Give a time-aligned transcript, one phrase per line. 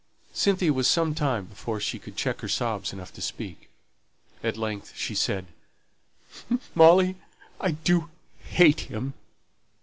[0.33, 3.69] Cynthia was some time before she could check her sobs enough to speak.
[4.43, 5.45] At length she said,
[6.73, 7.17] "Molly,
[7.59, 8.09] I do
[8.39, 9.13] hate him!"